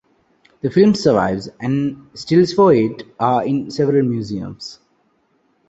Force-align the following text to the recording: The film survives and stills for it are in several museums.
The 0.61 0.71
film 0.71 0.95
survives 0.95 1.47
and 1.59 2.09
stills 2.15 2.53
for 2.53 2.73
it 2.73 3.03
are 3.19 3.45
in 3.45 3.69
several 3.69 4.03
museums. 4.03 4.79